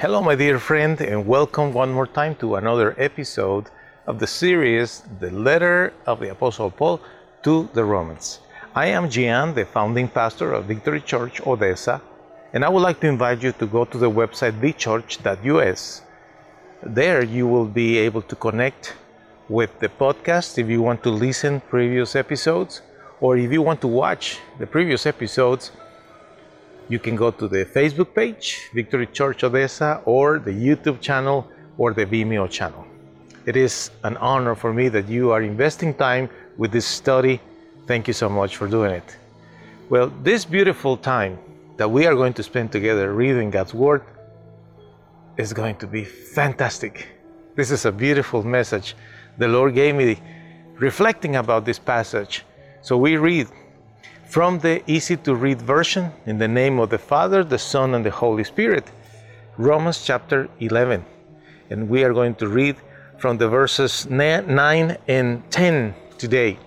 Hello, 0.00 0.22
my 0.22 0.34
dear 0.34 0.58
friend, 0.58 0.98
and 1.02 1.26
welcome 1.26 1.74
one 1.74 1.92
more 1.92 2.06
time 2.06 2.34
to 2.36 2.54
another 2.54 2.94
episode 2.96 3.66
of 4.06 4.18
the 4.18 4.26
series, 4.26 5.02
The 5.20 5.30
Letter 5.30 5.92
of 6.06 6.20
the 6.20 6.30
Apostle 6.30 6.70
Paul 6.70 7.02
to 7.42 7.68
the 7.74 7.84
Romans. 7.84 8.40
I 8.74 8.86
am 8.86 9.10
Gian, 9.10 9.52
the 9.52 9.66
founding 9.66 10.08
pastor 10.08 10.54
of 10.54 10.64
Victory 10.64 11.02
Church 11.02 11.46
Odessa, 11.46 12.00
and 12.54 12.64
I 12.64 12.70
would 12.70 12.80
like 12.80 12.98
to 13.00 13.08
invite 13.08 13.42
you 13.42 13.52
to 13.52 13.66
go 13.66 13.84
to 13.84 13.98
the 13.98 14.10
website 14.10 14.58
thechurch.us. 14.58 16.00
There 16.82 17.22
you 17.22 17.46
will 17.46 17.66
be 17.66 17.98
able 17.98 18.22
to 18.22 18.36
connect 18.36 18.94
with 19.50 19.80
the 19.80 19.90
podcast 19.90 20.56
if 20.56 20.70
you 20.70 20.80
want 20.80 21.02
to 21.02 21.10
listen 21.10 21.60
previous 21.68 22.16
episodes 22.16 22.80
or 23.20 23.36
if 23.36 23.52
you 23.52 23.60
want 23.60 23.82
to 23.82 23.86
watch 23.86 24.38
the 24.58 24.66
previous 24.66 25.04
episodes 25.04 25.72
you 26.90 26.98
can 26.98 27.16
go 27.16 27.30
to 27.30 27.46
the 27.48 27.64
Facebook 27.64 28.14
page, 28.14 28.68
Victory 28.74 29.06
Church 29.06 29.44
Odessa, 29.44 30.02
or 30.04 30.40
the 30.40 30.50
YouTube 30.50 31.00
channel 31.00 31.48
or 31.78 31.94
the 31.94 32.04
Vimeo 32.04 32.50
channel. 32.50 32.84
It 33.46 33.56
is 33.56 33.90
an 34.02 34.16
honor 34.16 34.54
for 34.56 34.74
me 34.74 34.88
that 34.88 35.08
you 35.08 35.30
are 35.30 35.40
investing 35.40 35.94
time 35.94 36.28
with 36.58 36.72
this 36.72 36.84
study. 36.84 37.40
Thank 37.86 38.08
you 38.08 38.12
so 38.12 38.28
much 38.28 38.56
for 38.56 38.66
doing 38.66 38.90
it. 38.90 39.16
Well, 39.88 40.12
this 40.22 40.44
beautiful 40.44 40.96
time 40.96 41.38
that 41.76 41.88
we 41.88 42.06
are 42.06 42.14
going 42.14 42.34
to 42.34 42.42
spend 42.42 42.72
together 42.72 43.14
reading 43.14 43.50
God's 43.50 43.72
Word 43.72 44.02
is 45.36 45.52
going 45.52 45.76
to 45.76 45.86
be 45.86 46.04
fantastic. 46.04 47.06
This 47.54 47.70
is 47.70 47.84
a 47.84 47.92
beautiful 47.92 48.42
message 48.42 48.96
the 49.38 49.48
Lord 49.48 49.74
gave 49.74 49.94
me 49.94 50.18
reflecting 50.74 51.36
about 51.36 51.64
this 51.64 51.78
passage. 51.78 52.44
So 52.82 52.96
we 52.96 53.16
read 53.16 53.46
from 54.30 54.60
the 54.60 54.80
easy 54.88 55.16
to 55.16 55.34
read 55.34 55.60
version 55.60 56.12
in 56.24 56.38
the 56.38 56.46
name 56.46 56.78
of 56.78 56.88
the 56.88 56.98
Father, 56.98 57.42
the 57.42 57.58
Son, 57.58 57.94
and 57.94 58.06
the 58.06 58.12
Holy 58.12 58.44
Spirit. 58.44 58.84
Romans 59.58 60.04
chapter 60.04 60.48
11. 60.60 61.04
And 61.68 61.88
we 61.88 62.04
are 62.04 62.12
going 62.12 62.36
to 62.36 62.46
read 62.46 62.76
from 63.18 63.38
the 63.38 63.48
verses 63.48 64.08
9 64.08 64.96
and 65.08 65.50
10 65.50 65.94
today. 66.16 66.60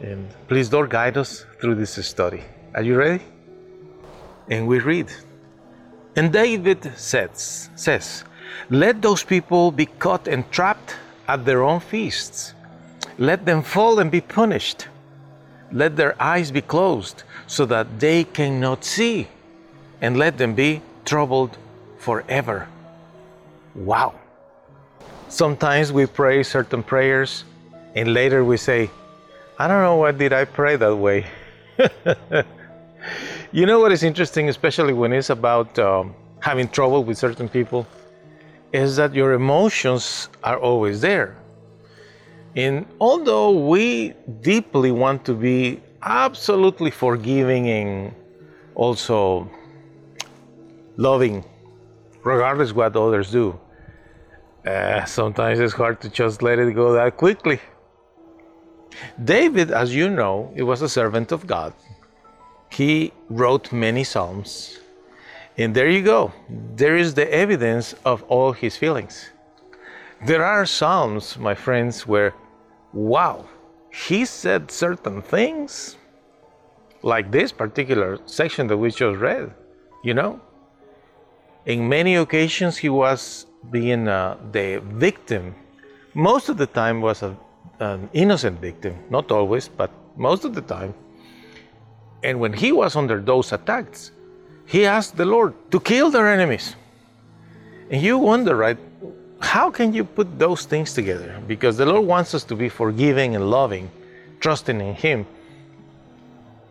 And 0.00 0.28
please, 0.48 0.70
Lord, 0.70 0.90
guide 0.90 1.16
us 1.16 1.46
through 1.62 1.76
this 1.76 1.94
study. 2.06 2.44
Are 2.74 2.82
you 2.82 2.96
ready? 2.96 3.24
And 4.50 4.68
we 4.68 4.78
read. 4.78 5.10
And 6.14 6.30
David 6.30 6.92
says, 6.98 7.70
says, 7.74 8.22
Let 8.68 9.00
those 9.00 9.24
people 9.24 9.72
be 9.72 9.86
caught 9.86 10.28
and 10.28 10.50
trapped 10.52 10.96
at 11.26 11.46
their 11.46 11.62
own 11.62 11.80
feasts. 11.80 12.52
Let 13.16 13.46
them 13.46 13.62
fall 13.62 13.98
and 13.98 14.10
be 14.10 14.20
punished 14.20 14.88
let 15.72 15.96
their 15.96 16.14
eyes 16.20 16.50
be 16.50 16.60
closed 16.60 17.22
so 17.46 17.64
that 17.66 17.98
they 17.98 18.24
cannot 18.24 18.84
see, 18.84 19.28
and 20.00 20.16
let 20.16 20.38
them 20.38 20.54
be 20.54 20.82
troubled 21.04 21.56
forever. 21.98 22.68
Wow. 23.74 24.14
Sometimes 25.28 25.92
we 25.92 26.06
pray 26.06 26.42
certain 26.42 26.82
prayers, 26.82 27.44
and 27.94 28.12
later 28.12 28.44
we 28.44 28.56
say, 28.56 28.90
I 29.58 29.68
don't 29.68 29.82
know 29.82 29.96
why 29.96 30.12
did 30.12 30.32
I 30.32 30.44
pray 30.44 30.76
that 30.76 30.96
way. 30.96 31.26
you 33.52 33.66
know 33.66 33.80
what 33.80 33.92
is 33.92 34.02
interesting, 34.02 34.48
especially 34.48 34.92
when 34.92 35.12
it's 35.12 35.30
about 35.30 35.78
um, 35.78 36.14
having 36.40 36.68
trouble 36.68 37.04
with 37.04 37.16
certain 37.16 37.48
people, 37.48 37.86
is 38.72 38.96
that 38.96 39.14
your 39.14 39.34
emotions 39.34 40.28
are 40.42 40.58
always 40.58 41.00
there. 41.00 41.36
And 42.54 42.86
although 43.00 43.50
we 43.50 44.14
deeply 44.42 44.92
want 44.92 45.24
to 45.24 45.34
be 45.34 45.80
absolutely 46.02 46.90
forgiving 46.90 47.68
and 47.68 48.14
also 48.74 49.50
loving, 50.96 51.44
regardless 52.24 52.72
what 52.72 52.94
others 52.96 53.30
do, 53.30 53.58
uh, 54.66 55.04
sometimes 55.04 55.58
it's 55.60 55.72
hard 55.72 56.00
to 56.02 56.08
just 56.08 56.42
let 56.42 56.58
it 56.58 56.74
go 56.74 56.92
that 56.92 57.16
quickly. 57.16 57.58
David, 59.24 59.70
as 59.70 59.94
you 59.94 60.10
know, 60.10 60.52
he 60.54 60.62
was 60.62 60.82
a 60.82 60.88
servant 60.88 61.32
of 61.32 61.46
God. 61.46 61.72
He 62.70 63.12
wrote 63.28 63.72
many 63.72 64.04
psalms. 64.04 64.78
And 65.58 65.74
there 65.74 65.88
you 65.88 66.02
go. 66.02 66.32
There 66.76 66.96
is 66.96 67.14
the 67.14 67.32
evidence 67.32 67.94
of 68.04 68.22
all 68.24 68.52
his 68.52 68.76
feelings. 68.76 69.30
There 70.24 70.44
are 70.44 70.64
psalms, 70.64 71.36
my 71.38 71.54
friends, 71.54 72.06
where 72.06 72.32
wow, 72.92 73.44
he 73.90 74.24
said 74.24 74.70
certain 74.70 75.22
things, 75.22 75.96
like 77.02 77.30
this 77.30 77.52
particular 77.52 78.18
section 78.26 78.66
that 78.68 78.76
we 78.76 78.90
just 78.90 79.18
read, 79.18 79.52
you 80.04 80.14
know? 80.14 80.40
In 81.66 81.88
many 81.88 82.16
occasions, 82.16 82.76
he 82.76 82.88
was 82.88 83.46
being 83.70 84.08
uh, 84.08 84.36
the 84.50 84.82
victim. 84.84 85.54
Most 86.14 86.48
of 86.48 86.56
the 86.56 86.66
time 86.66 87.00
was 87.00 87.22
a, 87.22 87.36
an 87.80 88.08
innocent 88.12 88.60
victim, 88.60 88.98
not 89.10 89.30
always, 89.30 89.68
but 89.68 89.90
most 90.16 90.44
of 90.44 90.54
the 90.54 90.62
time. 90.62 90.94
And 92.22 92.40
when 92.40 92.52
he 92.52 92.72
was 92.72 92.96
under 92.96 93.20
those 93.20 93.52
attacks, 93.52 94.12
he 94.66 94.86
asked 94.86 95.16
the 95.16 95.24
Lord 95.24 95.54
to 95.70 95.80
kill 95.80 96.10
their 96.10 96.28
enemies. 96.28 96.76
And 97.90 98.00
you 98.00 98.18
wonder, 98.18 98.56
right? 98.56 98.78
How 99.42 99.70
can 99.70 99.92
you 99.92 100.04
put 100.04 100.38
those 100.38 100.64
things 100.64 100.94
together? 100.94 101.42
Because 101.46 101.76
the 101.76 101.84
Lord 101.84 102.06
wants 102.06 102.34
us 102.34 102.44
to 102.44 102.54
be 102.54 102.68
forgiving 102.68 103.34
and 103.34 103.50
loving, 103.50 103.90
trusting 104.40 104.80
in 104.80 104.94
Him. 104.94 105.26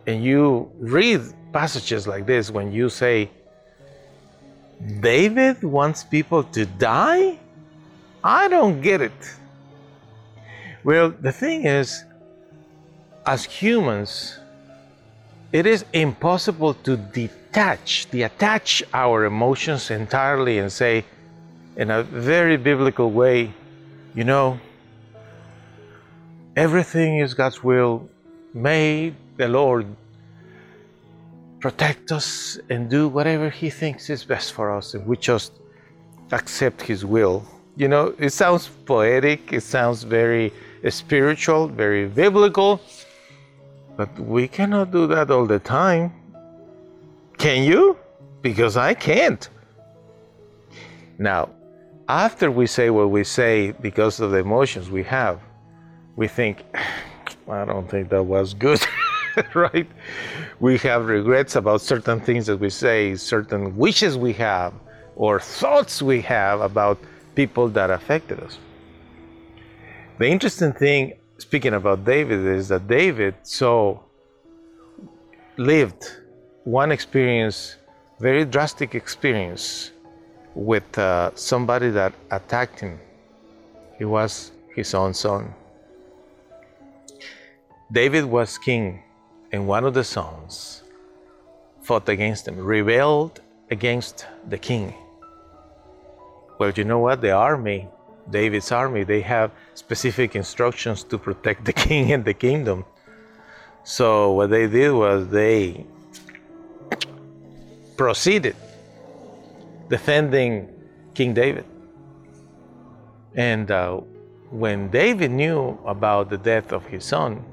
And 0.06 0.24
you 0.24 0.72
read 0.80 1.20
passages 1.52 2.06
like 2.06 2.26
this 2.26 2.50
when 2.50 2.72
you 2.72 2.88
say, 2.88 3.30
David 5.00 5.62
wants 5.62 6.02
people 6.02 6.42
to 6.44 6.66
die? 6.66 7.38
I 8.24 8.48
don't 8.48 8.80
get 8.80 9.00
it. 9.00 9.12
Well, 10.82 11.10
the 11.10 11.30
thing 11.30 11.66
is, 11.66 12.04
as 13.26 13.44
humans, 13.44 14.38
it 15.52 15.66
is 15.66 15.84
impossible 15.92 16.74
to 16.74 16.96
detach, 16.96 18.10
detach 18.10 18.82
our 18.92 19.26
emotions 19.26 19.90
entirely 19.90 20.58
and 20.58 20.72
say, 20.72 21.04
in 21.76 21.90
a 21.90 22.02
very 22.02 22.56
biblical 22.56 23.10
way, 23.10 23.52
you 24.14 24.24
know, 24.24 24.58
everything 26.56 27.18
is 27.18 27.34
God's 27.34 27.62
will. 27.62 28.08
May 28.52 29.14
the 29.36 29.48
Lord 29.48 29.86
protect 31.60 32.12
us 32.12 32.58
and 32.68 32.90
do 32.90 33.08
whatever 33.08 33.48
He 33.48 33.70
thinks 33.70 34.10
is 34.10 34.24
best 34.24 34.52
for 34.52 34.76
us, 34.76 34.94
and 34.94 35.06
we 35.06 35.16
just 35.16 35.52
accept 36.32 36.82
His 36.82 37.04
will. 37.04 37.44
You 37.76 37.88
know, 37.88 38.14
it 38.18 38.30
sounds 38.30 38.68
poetic, 38.84 39.52
it 39.52 39.62
sounds 39.62 40.02
very 40.02 40.52
spiritual, 40.90 41.68
very 41.68 42.06
biblical, 42.06 42.80
but 43.96 44.10
we 44.18 44.46
cannot 44.48 44.90
do 44.90 45.06
that 45.06 45.30
all 45.30 45.46
the 45.46 45.58
time. 45.58 46.12
Can 47.38 47.62
you? 47.64 47.96
Because 48.42 48.76
I 48.76 48.92
can't. 48.92 49.48
Now, 51.18 51.48
after 52.08 52.50
we 52.50 52.66
say 52.66 52.90
what 52.90 53.10
we 53.10 53.24
say 53.24 53.72
because 53.72 54.20
of 54.20 54.30
the 54.32 54.38
emotions 54.38 54.90
we 54.90 55.02
have, 55.04 55.40
we 56.16 56.28
think, 56.28 56.64
I 57.48 57.64
don't 57.64 57.88
think 57.88 58.08
that 58.10 58.22
was 58.22 58.54
good, 58.54 58.80
right? 59.54 59.86
We 60.60 60.78
have 60.78 61.06
regrets 61.06 61.56
about 61.56 61.80
certain 61.80 62.20
things 62.20 62.46
that 62.46 62.58
we 62.58 62.70
say, 62.70 63.14
certain 63.14 63.76
wishes 63.76 64.16
we 64.16 64.32
have, 64.34 64.74
or 65.16 65.40
thoughts 65.40 66.02
we 66.02 66.20
have 66.22 66.60
about 66.60 66.98
people 67.34 67.68
that 67.68 67.90
affected 67.90 68.40
us. 68.40 68.58
The 70.18 70.26
interesting 70.26 70.72
thing, 70.72 71.14
speaking 71.38 71.74
about 71.74 72.04
David, 72.04 72.44
is 72.46 72.68
that 72.68 72.86
David 72.86 73.34
so 73.42 74.04
lived 75.56 76.04
one 76.64 76.92
experience, 76.92 77.76
very 78.20 78.44
drastic 78.44 78.94
experience 78.94 79.91
with 80.54 80.98
uh, 80.98 81.30
somebody 81.34 81.90
that 81.90 82.12
attacked 82.30 82.80
him. 82.80 82.98
He 83.98 84.04
was 84.04 84.52
his 84.74 84.94
own 84.94 85.14
son. 85.14 85.54
David 87.90 88.24
was 88.24 88.58
king, 88.58 89.02
and 89.52 89.66
one 89.66 89.84
of 89.84 89.94
the 89.94 90.04
sons 90.04 90.82
fought 91.82 92.08
against 92.08 92.48
him, 92.48 92.56
rebelled 92.56 93.40
against 93.70 94.26
the 94.48 94.58
king. 94.58 94.94
Well, 96.58 96.70
you 96.70 96.84
know 96.84 97.00
what? 97.00 97.20
The 97.20 97.32
army, 97.32 97.88
David's 98.30 98.72
army, 98.72 99.04
they 99.04 99.20
have 99.20 99.50
specific 99.74 100.36
instructions 100.36 101.04
to 101.04 101.18
protect 101.18 101.64
the 101.64 101.72
king 101.86 102.12
and 102.12 102.24
the 102.24 102.34
kingdom. 102.34 102.84
So, 103.84 104.32
what 104.32 104.50
they 104.50 104.68
did 104.68 104.92
was 104.92 105.28
they 105.28 105.84
proceeded 107.96 108.56
defending 109.92 110.52
King 111.12 111.34
David. 111.34 111.66
And 113.34 113.70
uh, 113.70 114.00
when 114.50 114.88
David 114.88 115.30
knew 115.30 115.78
about 115.84 116.30
the 116.30 116.38
death 116.38 116.72
of 116.72 116.86
his 116.86 117.04
son, 117.04 117.44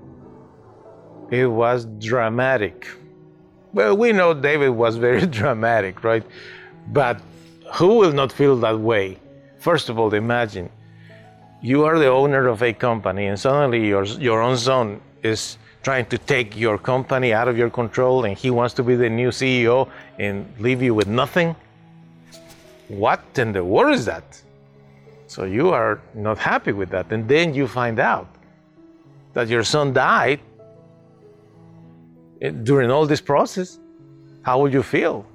it 1.30 1.48
was 1.48 1.86
dramatic. 2.00 2.88
Well, 3.74 3.98
we 3.98 4.14
know 4.14 4.34
David 4.34 4.70
was 4.70 4.96
very 4.96 5.26
dramatic, 5.42 6.04
right? 6.04 6.24
But 6.88 7.20
who 7.74 7.90
will 8.00 8.14
not 8.14 8.32
feel 8.32 8.56
that 8.66 8.80
way? 8.80 9.20
First 9.58 9.90
of 9.90 10.00
all, 10.00 10.14
imagine 10.14 10.70
you 11.62 11.84
are 11.84 12.00
the 12.00 12.08
owner 12.08 12.48
of 12.48 12.64
a 12.64 12.72
company 12.72 13.26
and 13.28 13.38
suddenly 13.38 13.86
your, 13.86 14.06
your 14.30 14.42
own 14.42 14.56
son 14.56 15.02
is 15.24 15.58
trying 15.84 16.06
to 16.06 16.18
take 16.18 16.58
your 16.58 16.78
company 16.78 17.34
out 17.34 17.50
of 17.50 17.58
your 17.58 17.70
control 17.70 18.24
and 18.24 18.38
he 18.38 18.50
wants 18.50 18.74
to 18.76 18.84
be 18.84 18.96
the 18.96 19.10
new 19.10 19.30
CEO 19.30 19.90
and 20.18 20.48
leave 20.58 20.82
you 20.82 20.94
with 20.96 21.08
nothing. 21.08 21.54
What 22.90 23.24
in 23.38 23.54
the 23.54 23.64
world 23.64 23.94
is 23.94 24.06
that? 24.06 24.42
So 25.28 25.44
you 25.44 25.70
are 25.70 26.02
not 26.16 26.40
happy 26.40 26.72
with 26.72 26.90
that. 26.90 27.12
And 27.12 27.28
then 27.28 27.54
you 27.54 27.68
find 27.68 28.00
out 28.00 28.28
that 29.34 29.48
your 29.48 29.64
son 29.64 29.94
died 29.94 30.40
eh, 32.42 32.50
during 32.50 32.90
all 32.90 33.06
this 33.06 33.22
process. 33.22 33.80
How 34.42 34.60
would 34.60 34.74
you 34.74 34.82
feel? 34.82 35.26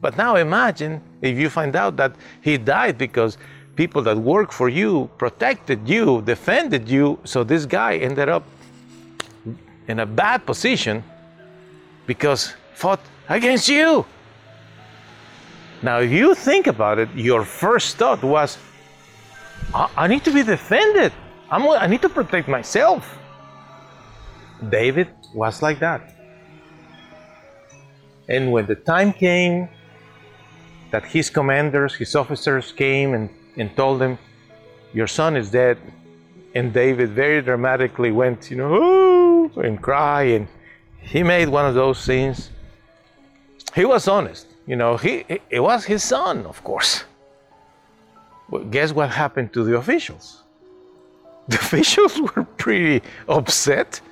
But 0.00 0.16
now 0.18 0.36
imagine 0.36 1.00
if 1.22 1.38
you 1.38 1.48
find 1.48 1.74
out 1.74 1.96
that 1.96 2.14
he 2.42 2.58
died 2.58 2.98
because 2.98 3.38
people 3.74 4.02
that 4.02 4.16
work 4.18 4.52
for 4.52 4.68
you 4.68 5.08
protected 5.16 5.88
you, 5.88 6.20
defended 6.22 6.88
you. 6.88 7.18
So 7.24 7.42
this 7.42 7.64
guy 7.64 7.96
ended 7.96 8.28
up 8.28 8.44
in 9.88 10.00
a 10.00 10.06
bad 10.06 10.44
position 10.44 11.02
because 12.06 12.52
fought 12.74 13.00
against 13.28 13.68
you. 13.68 14.04
Now, 15.82 16.00
if 16.00 16.10
you 16.10 16.34
think 16.34 16.66
about 16.66 16.98
it, 16.98 17.08
your 17.14 17.44
first 17.44 17.96
thought 17.96 18.22
was, 18.22 18.58
I, 19.72 19.88
I 19.96 20.06
need 20.08 20.24
to 20.24 20.32
be 20.32 20.42
defended. 20.42 21.12
I'm, 21.50 21.68
I 21.68 21.86
need 21.86 22.02
to 22.02 22.08
protect 22.08 22.48
myself. 22.48 23.18
David 24.68 25.08
was 25.34 25.62
like 25.62 25.78
that. 25.80 26.14
And 28.28 28.52
when 28.52 28.66
the 28.66 28.74
time 28.74 29.12
came 29.12 29.68
that 30.90 31.04
his 31.04 31.30
commanders, 31.30 31.94
his 31.94 32.14
officers 32.14 32.72
came 32.72 33.14
and, 33.14 33.30
and 33.56 33.74
told 33.76 34.02
him, 34.02 34.18
Your 34.92 35.06
son 35.06 35.36
is 35.36 35.50
dead, 35.50 35.78
and 36.54 36.72
David 36.72 37.10
very 37.10 37.40
dramatically 37.40 38.10
went, 38.10 38.50
you 38.50 38.56
know, 38.56 39.50
and 39.56 39.80
cry, 39.80 40.22
and 40.22 40.48
he 41.00 41.22
made 41.22 41.48
one 41.48 41.66
of 41.66 41.74
those 41.74 41.98
scenes. 41.98 42.50
He 43.74 43.84
was 43.84 44.08
honest, 44.08 44.46
you 44.68 44.76
know. 44.76 44.96
He 44.96 45.24
it 45.50 45.60
was 45.60 45.84
his 45.84 46.02
son, 46.04 46.46
of 46.46 46.62
course. 46.62 47.04
But 48.50 48.70
guess 48.70 48.92
what 48.92 49.10
happened 49.10 49.52
to 49.54 49.64
the 49.64 49.76
officials? 49.76 50.26
The 51.48 51.56
officials 51.56 52.14
were 52.20 52.44
pretty 52.62 53.00
upset, 53.26 54.02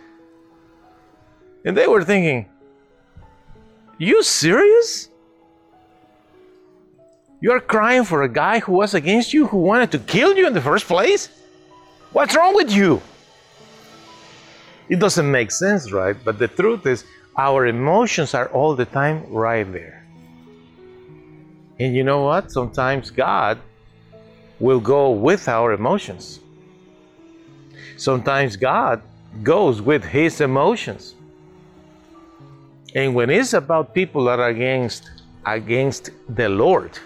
and 1.67 1.76
they 1.76 1.87
were 1.87 2.03
thinking, 2.03 2.49
"You 3.99 4.23
serious?" 4.23 5.11
You 7.43 7.53
are 7.53 7.61
crying 7.61 8.05
for 8.05 8.23
a 8.23 8.29
guy 8.29 8.61
who 8.61 8.73
was 8.73 8.94
against 8.94 9.35
you, 9.35 9.47
who 9.47 9.58
wanted 9.58 9.93
to 9.93 9.99
kill 9.99 10.35
you 10.38 10.47
in 10.47 10.55
the 10.55 10.62
first 10.70 10.87
place? 10.87 11.29
What's 12.12 12.35
wrong 12.35 12.55
with 12.55 12.73
you? 12.73 13.03
It 14.88 14.99
doesn't 15.00 15.31
make 15.31 15.50
sense, 15.50 15.93
right? 15.93 16.17
But 16.25 16.38
the 16.38 16.49
truth 16.49 16.87
is, 16.87 17.05
our 17.37 17.67
emotions 17.67 18.32
are 18.32 18.49
all 18.49 18.75
the 18.75 18.87
time 18.87 19.26
right 19.29 19.70
there. 19.70 20.06
And 21.78 21.94
you 21.94 22.05
know 22.05 22.23
what? 22.23 22.50
Sometimes 22.50 23.11
God 23.11 23.58
will 24.58 24.81
go 24.81 25.11
with 25.11 25.49
our 25.49 25.73
emotions. 25.73 26.40
Sometimes 27.96 28.56
God 28.56 29.02
goes 29.43 29.82
with 29.82 30.05
his 30.05 30.40
emotions. 30.40 31.14
And 32.94 33.14
when 33.14 33.28
it's 33.28 33.52
about 33.52 33.94
people 33.94 34.25
that 34.25 34.38
are 34.38 34.49
against 34.49 35.11
against 35.44 36.11
the 36.28 36.49
Lord, 36.49 36.99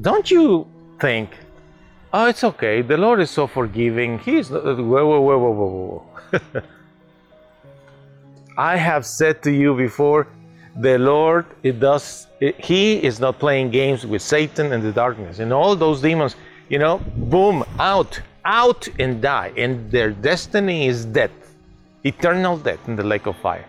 don't 0.00 0.30
you 0.30 0.66
think 1.00 1.30
Oh, 2.14 2.26
it's 2.26 2.44
okay. 2.44 2.82
The 2.82 2.98
Lord 2.98 3.20
is 3.20 3.30
so 3.30 3.46
forgiving. 3.46 4.18
He's. 4.18 4.50
Whoa, 4.50 4.74
whoa, 4.74 5.20
whoa, 5.20 5.38
whoa, 5.38 5.50
whoa, 5.50 6.06
whoa. 6.32 6.62
I 8.58 8.76
have 8.76 9.06
said 9.06 9.42
to 9.44 9.50
you 9.50 9.74
before, 9.74 10.26
the 10.76 10.98
Lord, 10.98 11.46
it 11.62 11.80
does. 11.80 12.26
It, 12.40 12.58
he 12.58 12.96
is 12.96 13.20
not 13.20 13.38
playing 13.38 13.70
games 13.70 14.06
with 14.06 14.22
Satan 14.22 14.72
and 14.72 14.82
the 14.82 14.92
darkness 14.92 15.38
and 15.38 15.52
all 15.52 15.76
those 15.76 16.00
demons. 16.00 16.36
You 16.68 16.78
know, 16.78 16.98
boom, 17.16 17.64
out, 17.78 18.20
out, 18.44 18.88
and 18.98 19.20
die. 19.20 19.52
And 19.56 19.90
their 19.90 20.10
destiny 20.10 20.86
is 20.86 21.04
death, 21.04 21.30
eternal 22.04 22.56
death 22.56 22.80
in 22.88 22.96
the 22.96 23.04
lake 23.04 23.26
of 23.26 23.36
fire. 23.36 23.66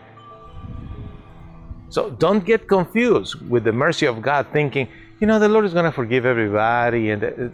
So 1.90 2.10
don't 2.12 2.44
get 2.46 2.68
confused 2.68 3.36
with 3.50 3.66
the 3.66 3.74
mercy 3.74 4.06
of 4.06 4.22
God, 4.22 4.48
thinking, 4.54 4.88
you 5.20 5.28
know, 5.28 5.38
the 5.38 5.50
Lord 5.50 5.66
is 5.66 5.74
going 5.74 5.86
to 5.86 5.92
forgive 5.92 6.26
everybody 6.26 7.10
and. 7.12 7.24
Uh, 7.24 7.50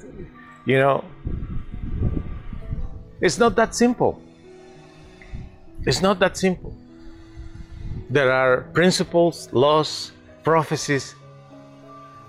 you 0.70 0.78
know, 0.78 1.04
it's 3.20 3.40
not 3.40 3.56
that 3.56 3.74
simple. 3.74 4.22
It's 5.86 6.00
not 6.00 6.20
that 6.20 6.38
simple. 6.38 6.76
There 8.10 8.32
are 8.32 8.62
principles, 8.74 9.50
laws, 9.52 10.12
prophecies. 10.44 11.14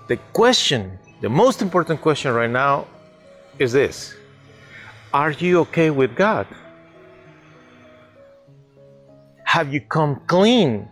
The 0.09 0.19
question, 0.35 0.99
the 1.23 1.31
most 1.31 1.62
important 1.62 2.03
question 2.03 2.35
right 2.35 2.50
now 2.50 2.87
is 3.59 3.73
this 3.73 4.15
Are 5.15 5.31
you 5.31 5.61
okay 5.61 5.88
with 5.88 6.15
God? 6.15 6.47
Have 9.44 9.73
you 9.73 9.81
come 9.81 10.21
clean 10.27 10.87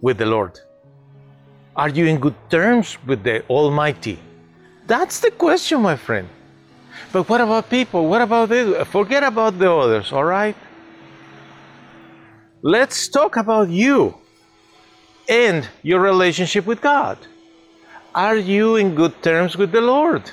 with 0.00 0.18
the 0.18 0.26
Lord? 0.26 0.58
Are 1.76 1.88
you 1.88 2.06
in 2.06 2.18
good 2.18 2.34
terms 2.50 2.98
with 3.06 3.22
the 3.22 3.46
Almighty? 3.48 4.18
That's 4.86 5.20
the 5.20 5.30
question, 5.30 5.80
my 5.80 5.96
friend. 5.96 6.28
But 7.12 7.28
what 7.28 7.40
about 7.40 7.70
people? 7.70 8.08
What 8.08 8.20
about 8.20 8.48
this? 8.48 8.86
Forget 8.88 9.22
about 9.22 9.58
the 9.58 9.72
others, 9.72 10.12
all 10.12 10.24
right? 10.24 10.56
Let's 12.64 13.08
talk 13.08 13.36
about 13.36 13.70
you 13.70 14.14
and 15.28 15.68
your 15.82 15.98
relationship 15.98 16.64
with 16.64 16.80
God. 16.80 17.18
Are 18.14 18.36
you 18.36 18.76
in 18.76 18.94
good 18.94 19.20
terms 19.20 19.56
with 19.56 19.72
the 19.72 19.80
Lord? 19.80 20.30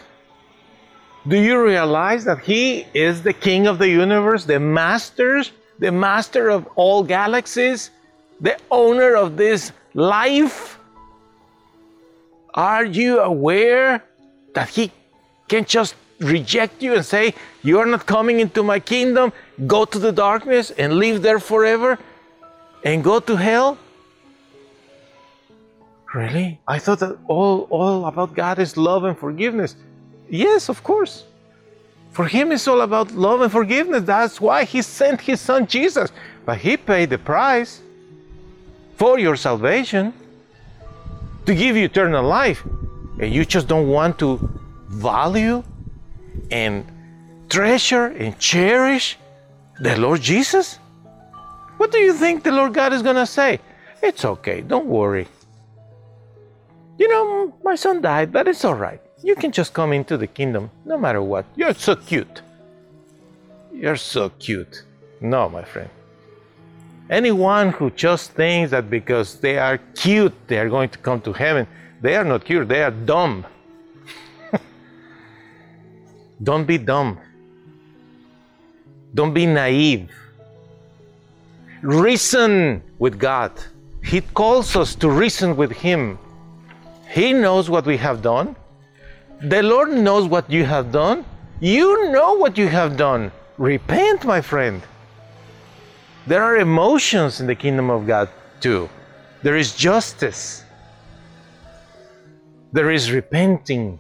Do 1.28 1.42
you 1.42 1.60
realize 1.60 2.26
that 2.26 2.42
He 2.42 2.86
is 2.94 3.24
the 3.24 3.34
King 3.34 3.66
of 3.66 3.80
the 3.80 3.90
universe, 3.90 4.46
the 4.46 4.60
master, 4.60 5.42
the 5.80 5.92
master 5.92 6.50
of 6.50 6.68
all 6.76 7.04
galaxies, 7.04 7.90
the 8.40 8.60
owner 8.70 9.16
of 9.16 9.36
this 9.36 9.72
life? 9.96 10.78
Are 12.54 12.86
you 12.86 13.22
aware 13.22 14.04
that 14.54 14.70
He 14.70 14.92
can 15.48 15.66
just 15.66 15.96
reject 16.20 16.84
you 16.84 16.94
and 16.94 17.04
say, 17.04 17.34
You 17.64 17.80
are 17.80 17.88
not 17.88 18.06
coming 18.06 18.40
into 18.40 18.62
my 18.62 18.80
kingdom, 18.80 19.34
go 19.66 19.84
to 19.84 19.98
the 19.98 20.12
darkness 20.12 20.70
and 20.70 20.94
live 20.94 21.24
there 21.24 21.40
forever 21.40 21.98
and 22.84 23.04
go 23.04 23.20
to 23.20 23.36
hell? 23.36 23.78
Really? 26.14 26.60
I 26.68 26.80
thought 26.80 27.00
that 27.00 27.18
all, 27.28 27.68
all 27.70 28.06
about 28.06 28.34
God 28.34 28.60
is 28.60 28.78
love 28.78 29.04
and 29.04 29.18
forgiveness. 29.18 29.76
Yes, 30.30 30.70
of 30.70 30.84
course. 30.84 31.26
For 32.12 32.26
him, 32.26 32.52
it's 32.52 32.68
all 32.68 32.82
about 32.82 33.12
love 33.12 33.42
and 33.42 33.52
forgiveness. 33.52 34.04
That's 34.04 34.42
why 34.42 34.64
he 34.64 34.82
sent 34.82 35.22
his 35.22 35.40
son 35.40 35.68
Jesus. 35.68 36.12
But 36.46 36.58
he 36.58 36.78
paid 36.78 37.12
the 37.12 37.20
price 37.20 37.82
for 38.96 39.20
your 39.20 39.36
salvation 39.36 40.14
to 41.46 41.54
give 41.54 41.78
you 41.78 41.86
eternal 41.86 42.26
life 42.26 42.64
and 43.20 43.34
you 43.34 43.46
just 43.46 43.68
don't 43.68 43.88
want 43.88 44.18
to 44.20 44.38
value 44.88 45.64
and 46.50 46.86
treasure 47.50 48.08
and 48.08 48.38
cherish 48.40 49.18
the 49.80 49.98
Lord 49.98 50.22
Jesus? 50.22 50.80
What 51.80 51.94
do 51.94 51.98
you 52.00 52.14
think 52.14 52.44
the 52.44 52.52
Lord 52.52 52.74
God 52.74 52.92
is 52.92 53.02
going 53.02 53.16
to 53.16 53.26
say? 53.26 53.62
It's 54.04 54.26
okay, 54.26 54.60
don't 54.60 54.88
worry. 54.88 55.30
You 56.98 57.08
know, 57.08 57.54
my 57.64 57.76
son 57.76 58.02
died, 58.02 58.34
but 58.34 58.50
it's 58.50 58.66
all 58.66 58.76
right. 58.76 59.02
You 59.24 59.34
can 59.36 59.54
just 59.54 59.74
come 59.74 59.94
into 59.94 60.18
the 60.18 60.28
kingdom 60.28 60.72
no 60.84 60.98
matter 60.98 61.22
what. 61.22 61.46
You're 61.56 61.74
so 61.74 61.96
cute. 61.96 62.42
You're 63.72 63.96
so 63.96 64.28
cute. 64.40 64.84
No, 65.22 65.48
my 65.48 65.64
friend. 65.64 65.90
Anyone 67.10 67.70
who 67.70 67.92
just 67.92 68.32
thinks 68.34 68.72
that 68.72 68.90
because 68.90 69.40
they 69.40 69.58
are 69.58 69.78
cute, 69.96 70.34
they 70.48 70.60
are 70.60 70.68
going 70.68 70.90
to 70.90 70.98
come 70.98 71.22
to 71.22 71.32
heaven, 71.32 71.66
they 72.02 72.18
are 72.18 72.26
not 72.26 72.44
cute, 72.44 72.68
they 72.68 72.84
are 72.84 72.92
dumb. 72.92 73.46
Don't 76.44 76.66
be 76.66 76.78
dumb. 76.78 77.20
Don't 79.16 79.34
be 79.34 79.46
naive. 79.46 80.12
Reason 81.82 82.84
with 83.00 83.18
God. 83.18 83.52
He 84.04 84.22
calls 84.22 84.76
us 84.76 84.96
to 84.96 85.10
reason 85.10 85.56
with 85.56 85.72
Him. 85.72 86.20
He 87.10 87.34
knows 87.34 87.70
what 87.70 87.86
we 87.86 87.98
have 87.98 88.22
done. 88.22 88.56
The 89.42 89.64
Lord 89.64 89.90
knows 89.90 90.28
what 90.28 90.50
you 90.50 90.66
have 90.66 90.92
done. 90.92 91.26
You 91.62 92.12
know 92.12 92.34
what 92.34 92.58
you 92.58 92.68
have 92.68 92.98
done. 92.98 93.32
Repent, 93.58 94.26
my 94.26 94.42
friend. 94.42 94.82
There 96.28 96.44
are 96.44 96.58
emotions 96.58 97.40
in 97.40 97.48
the 97.48 97.56
kingdom 97.56 97.90
of 97.90 98.06
God 98.06 98.30
too. 98.60 98.90
There 99.42 99.56
is 99.56 99.76
justice. 99.76 100.64
There 102.74 102.92
is 102.92 103.12
repenting. 103.12 104.00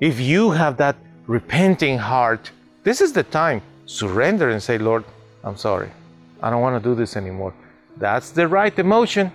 If 0.00 0.20
you 0.20 0.50
have 0.50 0.76
that 0.78 0.96
repenting 1.26 1.98
heart, 1.98 2.50
this 2.82 3.00
is 3.00 3.12
the 3.12 3.22
time. 3.22 3.62
Surrender 3.86 4.50
and 4.50 4.62
say, 4.62 4.78
Lord, 4.78 5.04
I'm 5.44 5.56
sorry. 5.56 5.90
I 6.44 6.50
don't 6.50 6.60
want 6.60 6.76
to 6.80 6.88
do 6.90 6.94
this 6.94 7.16
anymore. 7.16 7.54
That's 7.96 8.30
the 8.30 8.46
right 8.46 8.78
emotion. 8.78 9.32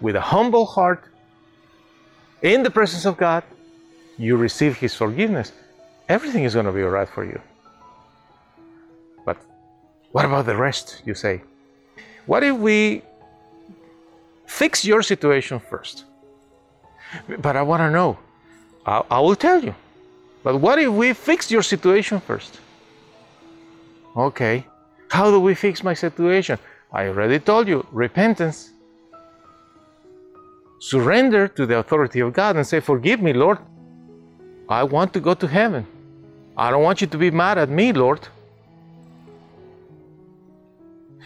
With 0.00 0.16
a 0.16 0.20
humble 0.20 0.66
heart, 0.66 1.04
in 2.42 2.64
the 2.64 2.70
presence 2.70 3.04
of 3.04 3.16
God, 3.16 3.44
you 4.18 4.36
receive 4.36 4.76
His 4.76 4.92
forgiveness. 4.92 5.52
Everything 6.08 6.42
is 6.42 6.54
going 6.54 6.66
to 6.66 6.72
be 6.72 6.82
all 6.82 6.90
right 6.90 7.08
for 7.08 7.24
you. 7.24 7.40
But 9.24 9.36
what 10.10 10.24
about 10.24 10.46
the 10.46 10.56
rest, 10.56 11.00
you 11.06 11.14
say? 11.14 11.42
What 12.26 12.42
if 12.42 12.56
we 12.56 13.02
fix 14.46 14.84
your 14.84 15.00
situation 15.00 15.60
first? 15.60 16.06
But 17.38 17.54
I 17.54 17.62
want 17.62 17.82
to 17.82 17.90
know. 17.92 18.18
I, 18.84 19.04
I 19.08 19.20
will 19.20 19.36
tell 19.36 19.62
you. 19.62 19.76
But 20.42 20.56
what 20.56 20.80
if 20.80 20.88
we 20.88 21.12
fix 21.12 21.52
your 21.52 21.62
situation 21.62 22.18
first? 22.18 22.58
Okay. 24.16 24.66
How 25.12 25.30
do 25.30 25.38
we 25.38 25.54
fix 25.54 25.84
my 25.84 25.92
situation? 25.92 26.58
I 26.90 27.08
already 27.08 27.38
told 27.38 27.68
you 27.68 27.86
repentance. 27.92 28.70
Surrender 30.80 31.48
to 31.48 31.66
the 31.66 31.76
authority 31.76 32.20
of 32.20 32.32
God 32.32 32.56
and 32.56 32.66
say, 32.66 32.80
Forgive 32.80 33.20
me, 33.20 33.34
Lord. 33.34 33.58
I 34.70 34.84
want 34.84 35.12
to 35.12 35.20
go 35.20 35.34
to 35.34 35.46
heaven. 35.46 35.86
I 36.56 36.70
don't 36.70 36.82
want 36.82 37.02
you 37.02 37.06
to 37.08 37.18
be 37.18 37.30
mad 37.30 37.58
at 37.58 37.68
me, 37.68 37.92
Lord. 37.92 38.26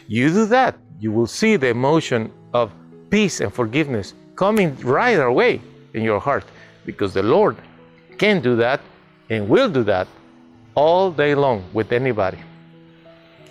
You 0.08 0.30
do 0.30 0.46
that, 0.46 0.76
you 0.98 1.12
will 1.12 1.28
see 1.28 1.54
the 1.54 1.68
emotion 1.68 2.32
of 2.52 2.72
peace 3.08 3.40
and 3.40 3.54
forgiveness 3.54 4.14
coming 4.34 4.76
right 4.80 5.20
away 5.20 5.60
in 5.94 6.02
your 6.02 6.18
heart 6.18 6.44
because 6.84 7.14
the 7.14 7.22
Lord 7.22 7.56
can 8.18 8.40
do 8.40 8.56
that 8.56 8.80
and 9.30 9.48
will 9.48 9.70
do 9.70 9.84
that 9.84 10.08
all 10.74 11.12
day 11.12 11.36
long 11.36 11.62
with 11.72 11.92
anybody. 11.92 12.38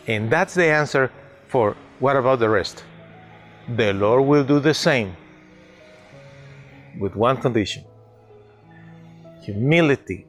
And 0.07 0.29
that's 0.29 0.53
the 0.53 0.65
answer 0.65 1.11
for 1.47 1.75
what 1.99 2.15
about 2.15 2.39
the 2.39 2.49
rest? 2.49 2.83
The 3.75 3.93
Lord 3.93 4.25
will 4.25 4.43
do 4.43 4.59
the 4.59 4.73
same 4.73 5.15
with 6.99 7.15
one 7.15 7.37
condition 7.37 7.83
humility, 9.41 10.25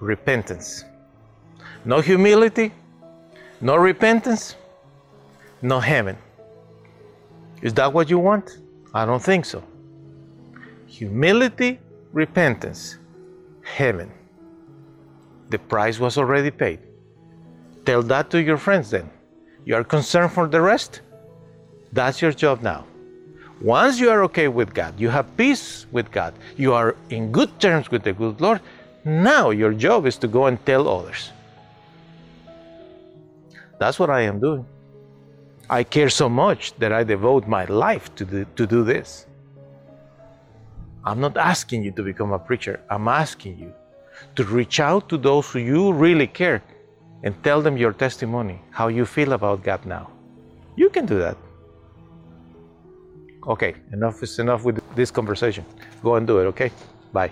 repentance. 0.00 0.84
No 1.84 2.00
humility, 2.00 2.72
no 3.60 3.76
repentance, 3.76 4.56
no 5.60 5.78
heaven. 5.78 6.16
Is 7.60 7.74
that 7.74 7.92
what 7.92 8.08
you 8.08 8.18
want? 8.18 8.58
I 8.94 9.04
don't 9.04 9.22
think 9.22 9.44
so. 9.44 9.62
Humility, 10.86 11.80
repentance, 12.12 12.98
heaven. 13.62 14.10
The 15.50 15.58
price 15.58 15.98
was 15.98 16.16
already 16.16 16.50
paid. 16.50 16.80
Tell 17.84 18.02
that 18.02 18.30
to 18.30 18.42
your 18.42 18.56
friends 18.56 18.90
then. 18.90 19.10
You 19.64 19.74
are 19.76 19.84
concerned 19.84 20.32
for 20.32 20.46
the 20.46 20.60
rest? 20.60 21.00
That's 21.92 22.20
your 22.20 22.32
job 22.32 22.62
now. 22.62 22.84
Once 23.60 24.00
you 24.00 24.10
are 24.10 24.24
okay 24.24 24.48
with 24.48 24.74
God, 24.74 24.98
you 24.98 25.08
have 25.08 25.36
peace 25.36 25.86
with 25.92 26.10
God, 26.10 26.34
you 26.56 26.74
are 26.74 26.96
in 27.08 27.30
good 27.30 27.58
terms 27.60 27.90
with 27.90 28.02
the 28.02 28.12
good 28.12 28.40
Lord, 28.40 28.60
now 29.04 29.50
your 29.50 29.72
job 29.72 30.06
is 30.06 30.16
to 30.18 30.28
go 30.28 30.46
and 30.46 30.58
tell 30.66 30.88
others. 30.88 31.30
That's 33.78 33.98
what 33.98 34.10
I 34.10 34.22
am 34.22 34.40
doing. 34.40 34.66
I 35.70 35.84
care 35.84 36.10
so 36.10 36.28
much 36.28 36.74
that 36.78 36.92
I 36.92 37.04
devote 37.04 37.46
my 37.46 37.64
life 37.66 38.14
to, 38.16 38.24
do, 38.24 38.44
to 38.56 38.66
do 38.66 38.84
this. 38.84 39.26
I'm 41.04 41.20
not 41.20 41.36
asking 41.36 41.84
you 41.84 41.92
to 41.92 42.02
become 42.02 42.32
a 42.32 42.38
preacher. 42.38 42.80
I'm 42.90 43.08
asking 43.08 43.58
you 43.58 43.72
to 44.36 44.44
reach 44.44 44.80
out 44.80 45.08
to 45.10 45.16
those 45.16 45.50
who 45.50 45.58
you 45.58 45.92
really 45.92 46.26
care 46.26 46.62
and 47.24 47.34
tell 47.42 47.60
them 47.62 47.76
your 47.76 47.92
testimony, 47.92 48.60
how 48.70 48.88
you 48.88 49.04
feel 49.04 49.32
about 49.32 49.64
God 49.64 49.84
now. 49.86 50.10
You 50.76 50.90
can 50.90 51.06
do 51.06 51.18
that. 51.18 51.36
Okay, 53.48 53.74
enough 53.92 54.22
is 54.22 54.38
enough 54.38 54.64
with 54.64 54.80
this 54.94 55.10
conversation. 55.10 55.64
Go 56.02 56.14
and 56.16 56.26
do 56.26 56.38
it, 56.38 56.44
okay? 56.44 56.70
Bye. 57.12 57.30